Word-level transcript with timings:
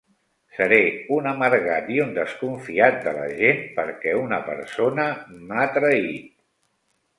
Seré 0.59 0.77
un 1.17 1.27
amargat 1.31 1.91
i 1.97 2.01
un 2.05 2.15
desconfiat 2.15 2.97
de 3.09 3.13
la 3.19 3.29
gent 3.43 3.63
perquè 3.77 4.17
una 4.23 4.41
persona 4.51 5.09
m'ha 5.45 5.71
traït. 5.79 6.37